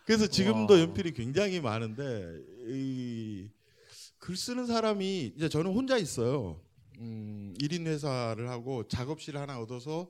그래서 0.05 0.27
지금도 0.27 0.73
와. 0.75 0.79
연필이 0.81 1.13
굉장히 1.13 1.59
많은데 1.61 2.25
이, 2.67 3.49
글 4.17 4.35
쓰는 4.35 4.65
사람이 4.65 5.33
이제 5.35 5.49
저는 5.49 5.71
혼자 5.73 5.97
있어요. 5.97 6.59
음, 6.99 7.53
1인 7.59 7.85
회사를 7.87 8.49
하고 8.49 8.87
작업실 8.87 9.37
하나 9.37 9.59
얻어서 9.59 10.09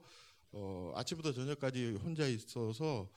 어, 0.51 0.91
아침부터 0.95 1.33
저녁까지 1.33 1.99
혼자 2.03 2.25
있어서 2.27 3.09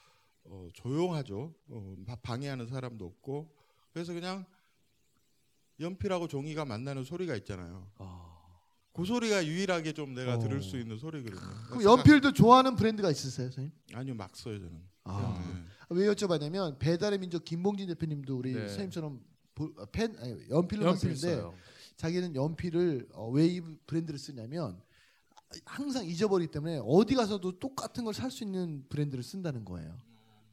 어, 0.44 0.68
조용하죠. 0.72 1.54
어, 1.68 1.96
바- 2.06 2.16
방해하는 2.16 2.66
사람도 2.66 3.04
없고 3.04 3.49
그래서 3.92 4.12
그냥 4.12 4.44
연필하고 5.80 6.28
종이가 6.28 6.64
만나는 6.64 7.04
소리가 7.04 7.34
있잖아요. 7.37 7.88
아. 7.99 8.30
그 8.92 9.04
소리가 9.04 9.46
유일하게 9.46 9.92
좀 9.92 10.14
내가 10.14 10.34
어. 10.34 10.38
들을 10.38 10.61
수 10.62 10.78
있는 10.78 10.99
소리거든요. 10.99 11.40
그럼 11.68 11.82
연필도 11.82 12.32
좋아하는 12.32 12.76
브랜드가 12.76 13.11
있으세요, 13.11 13.46
선생님? 13.46 13.72
아니요 13.94 14.14
막 14.14 14.37
써요 14.37 14.58
저는. 14.58 14.82
아. 15.04 15.42
네. 15.54 15.62
왜 15.90 16.06
여쭤봤냐면 16.08 16.78
배달의 16.78 17.18
민족 17.18 17.44
김봉진 17.44 17.88
대표님도 17.88 18.37
우리 18.37 18.52
네. 18.52 18.61
선생님처럼 18.68 19.20
보- 19.54 19.72
어, 19.76 19.87
펜 19.92 20.14
아니, 20.18 20.32
연필로만 20.50 20.94
연필 20.94 21.16
쓰는데 21.16 21.40
써요. 21.40 21.54
자기는 21.96 22.34
연필을 22.34 23.08
어, 23.12 23.28
왜이 23.30 23.61
브랜드를 23.87 24.18
쓰냐면 24.18 24.80
항상 25.64 26.06
잊어버리기 26.06 26.50
때문에 26.50 26.80
어디 26.84 27.14
가서도 27.14 27.58
똑같은 27.58 28.04
걸 28.04 28.12
살 28.14 28.30
수 28.30 28.44
있는 28.44 28.84
브랜드를 28.88 29.22
쓴다는 29.22 29.64
거예요. 29.64 29.99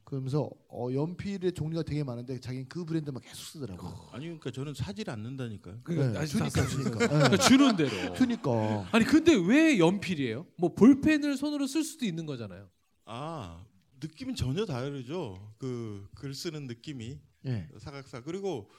그러면서 0.09 0.49
어, 0.69 0.87
연필의 0.91 1.51
종류가 1.53 1.83
되게 1.83 2.03
많은데 2.03 2.39
자기는 2.39 2.67
그 2.67 2.83
브랜드만 2.83 3.21
계속 3.21 3.43
쓰더라고요. 3.43 4.09
아니 4.11 4.25
그러니까 4.25 4.49
저는 4.49 4.73
사질 4.73 5.07
않는다니까요. 5.09 5.81
그러니까 5.83 6.19
네, 6.21 6.25
주니까 6.25 6.49
다 6.49 6.67
주니까. 6.67 6.97
그러니까 6.97 7.29
네. 7.29 7.37
주는 7.37 7.75
대로. 7.75 8.13
그러니까 8.15 8.89
아니 8.91 9.05
근데 9.05 9.33
왜 9.35 9.77
연필이에요? 9.77 10.47
뭐 10.57 10.73
볼펜을 10.73 11.37
손으로 11.37 11.67
쓸 11.67 11.83
수도 11.83 12.05
있는 12.05 12.25
거잖아요. 12.25 12.67
아 13.05 13.63
느낌은 14.01 14.33
전혀 14.35 14.65
다르죠. 14.65 15.53
그 15.59 16.07
글 16.15 16.33
쓰는 16.33 16.65
느낌이 16.65 17.19
예. 17.45 17.67
사각사 17.77 18.21
그리고 18.23 18.69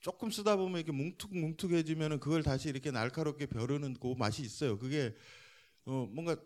조금 0.00 0.30
쓰다 0.30 0.56
보면 0.56 0.76
이렇게 0.78 0.92
뭉툭뭉툭해지면은 0.92 2.18
그걸 2.18 2.42
다시 2.42 2.68
이렇게 2.70 2.90
날카롭게 2.90 3.46
벼르는 3.46 3.94
그 4.00 4.14
맛이 4.16 4.42
있어요. 4.42 4.78
그게 4.78 5.14
어 5.84 6.08
뭔가 6.10 6.36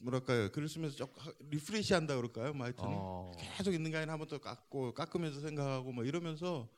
뭐랄까요 0.00 0.50
글을 0.50 0.68
쓰면서 0.68 0.96
좀 0.96 1.08
refresh 1.50 1.92
한다 1.94 2.16
그럴까요? 2.16 2.52
뭐 2.52 2.64
하여튼 2.64 2.84
어. 2.86 3.32
계속 3.38 3.72
있는 3.74 3.90
게 3.90 3.98
아니라 3.98 4.14
한번 4.14 4.28
또 4.28 4.38
깎고 4.38 4.94
깎으면서 4.94 5.40
생각하고 5.40 5.92
뭐 5.92 6.04
이러면서 6.04 6.68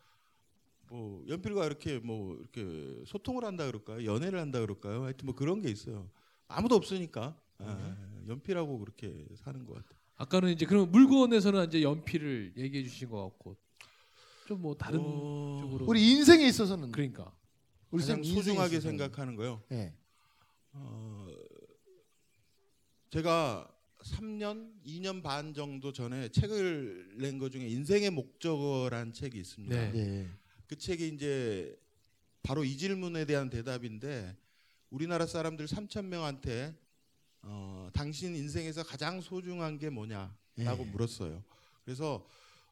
뭐 0.91 1.25
연필과 1.29 1.65
이렇게 1.67 1.99
뭐 1.99 2.37
이렇게 2.37 3.03
소통을 3.07 3.45
한다 3.45 3.67
그럴까요? 3.67 4.05
연애를 4.05 4.39
한다 4.41 4.61
그럴까요? 4.61 5.05
하여튼 5.05 5.27
뭐 5.27 5.35
그런 5.35 5.63
게 5.63 5.71
있어요. 5.71 6.11
아무도 6.49 6.75
없으니까 6.75 7.37
아, 7.59 7.97
연필하고 8.29 8.79
그렇게 8.79 9.27
사는 9.37 9.65
것 9.65 9.75
같아요. 9.75 9.99
아까는 10.17 10.51
이제 10.51 10.67
그럼 10.67 10.91
물건에서는 10.91 11.67
이제 11.69 11.83
연필을 11.83 12.55
얘기해 12.57 12.85
주신 12.85 13.09
것 13.09 13.23
같고 13.23 13.57
좀 14.47 14.61
뭐 14.61 14.75
다른 14.75 15.01
어, 15.03 15.59
쪽으로 15.63 15.87
우리 15.87 16.11
인생에 16.13 16.47
있어서는 16.47 16.91
그러니까 16.93 17.33
우리 17.91 18.03
가장 18.03 18.23
소중하게 18.23 18.77
있어서는. 18.77 18.99
생각하는 18.99 19.37
거요. 19.37 19.63
예. 19.73 19.95
어, 20.73 21.27
제가 23.13 23.69
3년, 24.05 24.73
2년 24.87 25.23
반 25.23 25.53
정도 25.53 25.93
전에 25.93 26.31
책을 26.31 27.19
낸 27.19 27.39
것 27.39 27.53
중에 27.53 27.69
인생의 27.69 28.09
목적어란 28.09 29.13
책이 29.13 29.39
있습니다. 29.39 29.93
네. 29.93 29.99
예. 29.99 30.29
그 30.67 30.79
책이 30.79 31.09
이제 31.09 31.79
바로 32.43 32.65
이 32.65 32.75
질문에 32.75 33.27
대한 33.27 33.51
대답인데 33.51 34.35
우리나라 34.89 35.27
사람들 35.27 35.67
3천 35.67 36.07
명한테 36.07 36.75
어, 37.43 37.91
당신 37.93 38.35
인생에서 38.35 38.83
가장 38.83 39.21
소중한 39.21 39.77
게 39.79 39.91
뭐냐라고 39.91 40.33
예. 40.59 40.85
물었어요. 40.91 41.45
그래서 41.85 42.27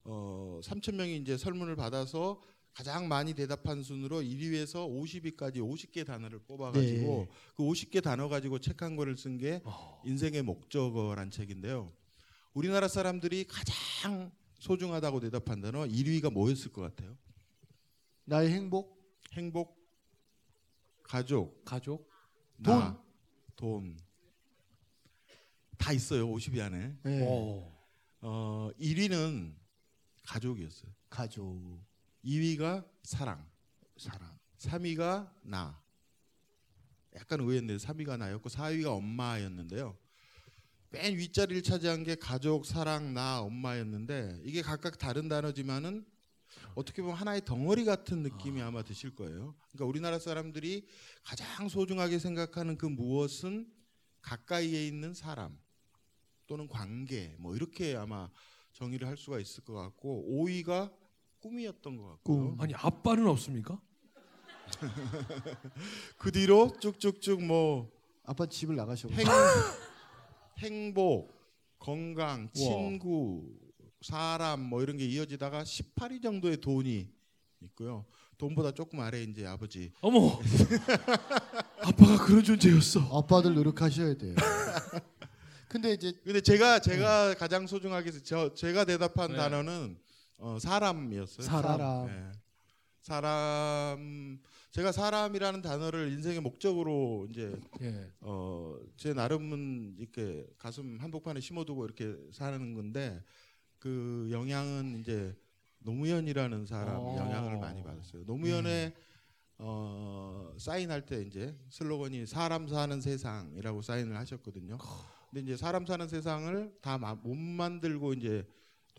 어, 0.05 0.59
3천 0.65 0.95
명이 0.95 1.19
이제 1.19 1.37
설문을 1.37 1.77
받아서 1.77 2.41
가장 2.73 3.09
많이 3.09 3.35
대답한 3.35 3.83
순으로 3.83 4.23
1위에서 4.23 4.89
50위까지 4.89 5.57
50개 5.57 6.07
단어를 6.07 6.39
뽑아가지고 6.41 7.27
네. 7.27 7.29
그 7.57 7.63
50개 7.65 8.03
단어 8.03 8.29
가지고 8.29 8.59
책 8.59 8.81
한 8.83 8.97
권을 8.97 9.17
쓴게 9.17 9.63
어. 9.65 10.01
인생의 10.07 10.43
목적어란 10.43 11.31
책인데요. 11.31 11.93
우리나라 12.55 12.89
사람들이 12.89 13.45
가장 13.45 14.33
소중하다고 14.59 15.21
대답한 15.21 15.61
단어 15.61 15.81
1위가 15.85 16.33
뭐였을 16.33 16.73
것 16.73 16.83
같아요? 16.83 17.17
나의 18.25 18.51
행복, 18.51 19.19
행복, 19.33 19.77
가족, 21.03 21.65
가족 21.65 22.09
나, 22.57 23.03
돈. 23.57 23.99
다 25.77 25.93
있어요. 25.93 26.29
50위 26.29 26.61
안에. 26.61 26.95
예. 27.07 27.27
어. 27.27 27.81
어, 28.23 28.71
1위는 28.79 29.55
가족이었어요. 30.25 30.93
가족, 31.09 31.81
2위가 32.25 32.87
사랑. 33.03 33.47
사랑. 33.97 34.39
3위가 34.59 35.31
나. 35.43 35.81
약간 37.15 37.41
의외인데 37.41 37.77
3위가 37.77 38.19
나였고 38.19 38.49
4위가 38.49 38.87
엄마였는데요. 38.97 39.97
맨 40.91 41.17
윗자리를 41.17 41.63
차지한 41.63 42.03
게 42.03 42.17
가족, 42.17 42.67
사랑, 42.67 43.15
나, 43.15 43.41
엄마였는데 43.41 44.41
이게 44.45 44.61
각각 44.61 44.99
다른 44.99 45.29
단어지만은 45.29 46.05
어떻게 46.75 47.01
보면 47.03 47.17
하나의 47.17 47.45
덩어리 47.45 47.85
같은 47.85 48.23
느낌이 48.23 48.61
아마 48.61 48.83
드실 48.83 49.15
거예요. 49.15 49.55
그러니까 49.71 49.85
우리나라 49.87 50.19
사람들이 50.19 50.87
가장 51.23 51.69
소중하게 51.69 52.19
생각하는 52.19 52.77
그 52.77 52.87
무엇은 52.87 53.73
가까이에 54.21 54.87
있는 54.87 55.15
사람 55.15 55.59
또는 56.47 56.69
관계 56.69 57.37
뭐 57.39 57.55
이렇게 57.55 57.97
아마 57.97 58.29
정의를 58.73 59.07
할 59.07 59.17
수가 59.17 59.39
있을 59.39 59.65
것 59.65 59.75
같고 59.75 60.27
5위가 60.29 60.93
꿈이었던 61.41 61.97
것 61.97 62.05
같고요. 62.11 62.51
꿈. 62.51 62.61
아니 62.61 62.75
아빠는 62.75 63.27
없습니까? 63.27 63.81
그 66.19 66.31
뒤로 66.31 66.73
쭉쭉쭉 66.79 67.43
뭐 67.43 67.91
아빠 68.25 68.47
집을 68.47 68.77
나가셔. 68.77 69.09
행, 69.09 69.27
행복, 70.59 71.33
건강, 71.79 72.51
친구, 72.53 73.49
사람 74.01 74.61
뭐 74.61 74.83
이런 74.83 74.97
게 74.97 75.07
이어지다가 75.07 75.65
18위 75.65 76.23
정도의 76.23 76.59
돈이 76.59 77.09
있고요. 77.63 78.05
돈보다 78.39 78.73
조금 78.73 79.01
아래 79.01 79.23
이제 79.23 79.47
아버지. 79.47 79.93
어머 80.01 80.39
아빠가 81.83 82.25
그런 82.25 82.43
존재였어. 82.43 83.01
아빠들 83.19 83.55
노력하셔야 83.55 84.15
돼요. 84.15 84.35
근데 85.69 85.93
이제 85.93 86.13
근데 86.25 86.41
제가 86.41 86.81
제가 86.81 87.35
가장 87.35 87.67
소중하게 87.67 88.11
저 88.23 88.55
제가 88.55 88.85
대답한 88.85 89.33
네. 89.33 89.37
단어는 89.37 89.99
어, 90.41 90.59
사람이었어요. 90.59 91.47
사람. 91.47 91.79
사람. 91.79 92.07
네. 92.07 92.33
사람 93.03 94.41
제가 94.71 94.93
사람이라는 94.93 95.63
단어를 95.63 96.13
인생의 96.13 96.41
목적으로 96.41 97.27
이제 97.31 97.59
예. 97.81 98.11
어, 98.21 98.79
제 98.97 99.15
나름은 99.15 99.97
이렇게 99.99 100.47
가슴 100.59 100.99
한복판에 101.01 101.41
심어두고 101.41 101.85
이렇게 101.87 102.15
사는 102.31 102.75
건데 102.75 103.23
그 103.79 104.29
영향은 104.31 105.01
이제 105.01 105.35
노무현이라는 105.79 106.67
사람 106.67 106.97
어. 107.01 107.17
영향을 107.17 107.59
많이 107.59 107.83
받았어요. 107.83 108.25
노무현의 108.27 108.93
어, 109.59 110.53
사인할 110.59 111.05
때 111.07 111.23
이제 111.23 111.57
슬로건이 111.69 112.27
사람 112.27 112.69
사는 112.69 113.01
세상이라고 113.01 113.83
사인을 113.83 114.17
하셨거든요. 114.17 114.79
근데 115.31 115.43
이제 115.43 115.57
사람 115.57 115.87
사는 115.87 116.07
세상을 116.07 116.77
다 116.81 116.99
못 116.99 117.35
만들고 117.35 118.13
이제 118.15 118.47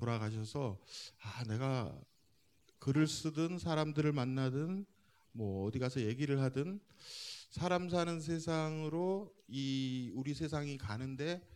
돌아가셔서 0.01 0.79
아 1.21 1.43
내가 1.43 1.95
글을 2.79 3.07
쓰든 3.07 3.59
사람들을 3.59 4.11
만나든 4.11 4.85
뭐 5.31 5.67
어디 5.67 5.77
가서 5.77 6.01
얘기를 6.01 6.41
하든 6.41 6.79
사람 7.51 7.87
사는 7.87 8.19
세상으로 8.19 9.31
이 9.47 10.11
우리 10.15 10.33
세상이 10.33 10.79
가는데 10.79 11.47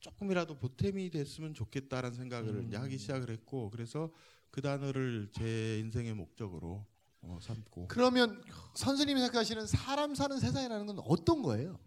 조금이라도 0.00 0.56
보탬이 0.56 1.10
됐으면 1.10 1.52
좋겠다라는 1.52 2.16
생각을 2.16 2.64
이제 2.66 2.76
하기 2.76 2.96
시작을 2.96 3.30
했고 3.30 3.68
그래서 3.68 4.10
그 4.50 4.62
단어를 4.62 5.28
제 5.32 5.78
인생의 5.80 6.14
목적으로 6.14 6.86
어, 7.20 7.38
삼고 7.42 7.88
그러면 7.88 8.42
선생님이 8.74 9.20
생각하시는 9.20 9.66
사람 9.66 10.14
사는 10.14 10.38
세상이라는 10.38 10.86
건 10.86 11.00
어떤 11.00 11.42
거예요? 11.42 11.78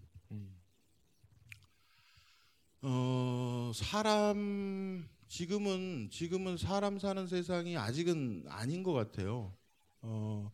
어 2.84 3.72
사람 3.76 5.08
지금은 5.36 6.10
지금은 6.12 6.58
사람 6.58 7.00
사는 7.00 7.26
세상이 7.26 7.78
아직은 7.78 8.44
아닌 8.50 8.84
것 8.84 8.92
같아요. 8.92 9.56
어 10.02 10.52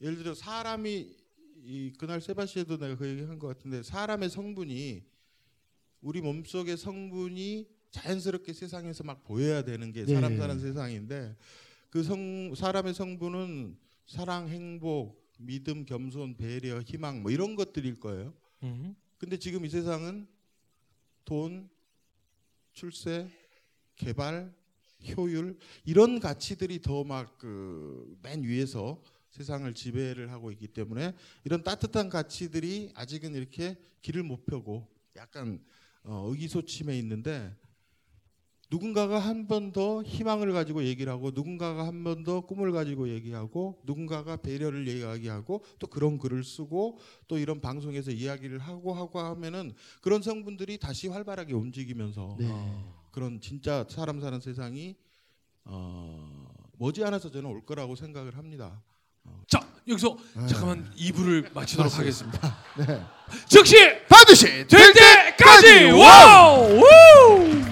예를 0.00 0.18
들어 0.18 0.34
사람이 0.34 1.16
이 1.64 1.92
그날 1.98 2.20
세바시에도 2.20 2.78
내가 2.78 2.96
그 2.96 3.08
얘기 3.08 3.22
한 3.22 3.40
것 3.40 3.48
같은데 3.48 3.82
사람의 3.82 4.30
성분이 4.30 5.02
우리 6.02 6.20
몸속의 6.20 6.76
성분이 6.76 7.66
자연스럽게 7.90 8.52
세상에서 8.52 9.02
막 9.02 9.24
보여야 9.24 9.64
되는 9.64 9.90
게 9.90 10.06
사람 10.06 10.34
네. 10.34 10.38
사는 10.38 10.60
세상인데 10.60 11.36
그 11.90 12.04
성 12.04 12.54
사람의 12.54 12.94
성분은 12.94 13.76
사랑, 14.06 14.48
행복, 14.48 15.28
믿음, 15.40 15.84
겸손, 15.84 16.36
배려, 16.36 16.80
희망 16.82 17.22
뭐 17.22 17.32
이런 17.32 17.56
것들일 17.56 17.98
거예요. 17.98 18.32
음. 18.62 18.94
근데 19.18 19.36
지금 19.38 19.64
이 19.64 19.68
세상은 19.68 20.28
돈, 21.24 21.68
출세, 22.72 23.28
개발, 24.00 24.52
효율 25.16 25.58
이런 25.84 26.20
가치들이 26.20 26.80
더 26.82 27.04
막 27.04 27.38
그 27.38 28.16
맨 28.22 28.42
위에서 28.44 29.02
세상을 29.30 29.72
지배를 29.74 30.30
하고 30.32 30.50
있기 30.52 30.68
때문에 30.68 31.14
이런 31.44 31.62
따뜻한 31.62 32.08
가치들이 32.08 32.90
아직은 32.94 33.34
이렇게 33.34 33.76
길을 34.02 34.22
못 34.22 34.44
펴고 34.44 34.88
약간 35.16 35.62
어, 36.02 36.26
의기소침해 36.30 36.98
있는데 36.98 37.54
누군가가 38.70 39.18
한 39.18 39.46
번 39.48 39.72
더 39.72 40.02
희망을 40.02 40.52
가지고 40.52 40.84
얘기를 40.84 41.12
하고 41.12 41.30
누군가가 41.32 41.86
한 41.86 42.04
번 42.04 42.22
더 42.24 42.40
꿈을 42.42 42.70
가지고 42.72 43.08
얘기하고 43.08 43.80
누군가가 43.84 44.36
배려를 44.36 44.86
이야기하고 44.86 45.64
또 45.78 45.86
그런 45.88 46.18
글을 46.18 46.44
쓰고 46.44 46.98
또 47.26 47.38
이런 47.38 47.60
방송에서 47.60 48.10
이야기를 48.12 48.58
하고 48.60 48.94
하고 48.94 49.18
하면은 49.20 49.72
그런 50.02 50.22
성분들이 50.22 50.78
다시 50.78 51.08
활발하게 51.08 51.52
움직이면서 51.54 52.36
네. 52.38 52.46
그런 53.10 53.40
진짜 53.40 53.84
사람 53.88 54.20
사는 54.20 54.40
세상이 54.40 54.96
어, 55.64 56.46
머지않아서 56.78 57.30
저는 57.30 57.48
올 57.50 57.64
거라고 57.64 57.96
생각을 57.96 58.36
합니다. 58.36 58.82
자 59.46 59.60
여기서 59.86 60.16
잠깐만 60.48 60.90
2부를 60.96 61.52
마치도록 61.52 61.98
하겠습니다. 61.98 62.56
네. 62.78 63.02
즉시 63.48 63.76
반드시 64.08 64.66
될 64.66 64.92
때까지 64.92 65.90
와우! 65.90 66.80
우! 66.80 67.69